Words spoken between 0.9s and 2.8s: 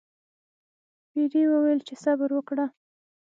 پیري وویل چې صبر وکړه.